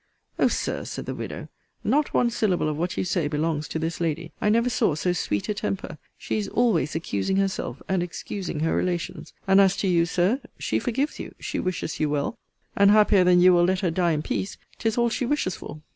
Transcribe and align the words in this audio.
O 0.39 0.47
Sir, 0.47 0.83
said 0.83 1.05
the 1.05 1.13
widow, 1.13 1.47
not 1.83 2.11
one 2.11 2.31
syllable 2.31 2.67
of 2.67 2.75
what 2.75 2.97
you 2.97 3.03
say 3.03 3.27
belongs 3.27 3.67
to 3.67 3.77
this 3.77 4.01
lady. 4.01 4.31
I 4.41 4.49
never 4.49 4.67
saw 4.67 4.95
so 4.95 5.13
sweet 5.13 5.47
a 5.47 5.53
temper! 5.53 5.99
she 6.17 6.39
is 6.39 6.47
always 6.47 6.95
accusing 6.95 7.37
herself, 7.37 7.83
and 7.87 8.01
excusing 8.01 8.61
her 8.61 8.75
relations. 8.75 9.31
And, 9.47 9.61
as 9.61 9.77
to 9.77 9.87
you, 9.87 10.07
Sir, 10.07 10.41
she 10.57 10.79
forgives 10.79 11.19
you: 11.19 11.35
she 11.39 11.59
wishes 11.59 11.99
you 11.99 12.09
well; 12.09 12.39
and 12.75 12.89
happier 12.89 13.23
than 13.23 13.41
you 13.41 13.53
will 13.53 13.65
let 13.65 13.81
her 13.81 13.91
die 13.91 14.13
in 14.13 14.23
peace? 14.23 14.57
'tis 14.79 14.97
all 14.97 15.09
she 15.11 15.27
wishes 15.27 15.55
for. 15.55 15.83